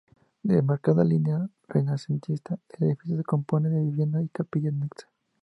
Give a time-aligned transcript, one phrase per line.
[0.41, 5.07] De marcada línea renacentista, el edificio se compone de vivienda y capilla anexa.